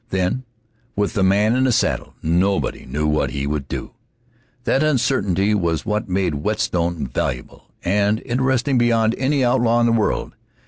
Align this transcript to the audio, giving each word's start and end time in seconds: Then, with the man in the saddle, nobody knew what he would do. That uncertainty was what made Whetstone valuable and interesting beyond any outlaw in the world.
Then, 0.09 0.45
with 0.95 1.13
the 1.13 1.21
man 1.21 1.55
in 1.55 1.65
the 1.65 1.71
saddle, 1.71 2.15
nobody 2.23 2.87
knew 2.87 3.05
what 3.05 3.29
he 3.29 3.45
would 3.45 3.67
do. 3.67 3.91
That 4.63 4.81
uncertainty 4.81 5.53
was 5.53 5.85
what 5.85 6.09
made 6.09 6.41
Whetstone 6.43 7.05
valuable 7.05 7.69
and 7.83 8.19
interesting 8.25 8.79
beyond 8.79 9.13
any 9.19 9.45
outlaw 9.45 9.79
in 9.79 9.85
the 9.85 9.91
world. 9.91 10.33